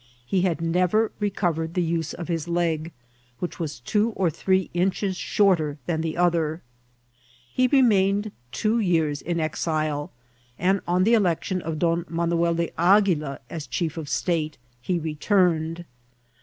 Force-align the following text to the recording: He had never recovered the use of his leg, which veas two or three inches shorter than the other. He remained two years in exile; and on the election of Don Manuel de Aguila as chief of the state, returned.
He 0.25 0.41
had 0.41 0.61
never 0.61 1.11
recovered 1.19 1.75
the 1.75 1.83
use 1.83 2.11
of 2.15 2.27
his 2.27 2.47
leg, 2.47 2.91
which 3.37 3.57
veas 3.57 3.79
two 3.81 4.13
or 4.15 4.31
three 4.31 4.71
inches 4.73 5.15
shorter 5.15 5.77
than 5.85 6.01
the 6.01 6.17
other. 6.17 6.63
He 7.53 7.67
remained 7.67 8.31
two 8.51 8.79
years 8.79 9.21
in 9.21 9.39
exile; 9.39 10.11
and 10.57 10.81
on 10.87 11.03
the 11.03 11.13
election 11.13 11.61
of 11.61 11.77
Don 11.77 12.05
Manuel 12.09 12.55
de 12.55 12.71
Aguila 12.81 13.41
as 13.47 13.67
chief 13.67 13.95
of 13.95 14.05
the 14.05 14.11
state, 14.11 14.57
returned. 14.89 15.85